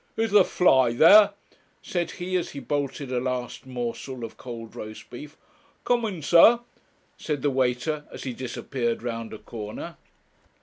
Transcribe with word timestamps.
'Is 0.17 0.31
the 0.31 0.43
fly 0.43 0.93
there?' 0.93 1.29
said 1.83 2.09
he, 2.13 2.35
as 2.35 2.49
he 2.49 2.59
bolted 2.59 3.11
a 3.11 3.19
last 3.19 3.67
morsel 3.67 4.23
of 4.25 4.35
cold 4.35 4.75
roast 4.75 5.11
beef. 5.11 5.37
'Coming, 5.83 6.23
sir,' 6.23 6.59
said 7.19 7.43
the 7.43 7.51
waiter, 7.51 8.05
as 8.11 8.23
he 8.23 8.33
disappeared 8.33 9.03
round 9.03 9.31
a 9.31 9.37
corner. 9.37 9.97